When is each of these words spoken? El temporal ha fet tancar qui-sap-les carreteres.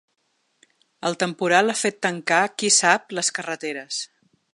El 1.09 1.17
temporal 1.23 1.69
ha 1.73 1.77
fet 1.81 1.99
tancar 2.07 2.39
qui-sap-les 2.63 3.31
carreteres. 3.41 4.01